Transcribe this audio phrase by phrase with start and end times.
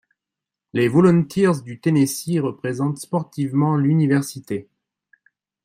[0.73, 4.67] Les Volunteers du Tennessee représentent sportivement l'université.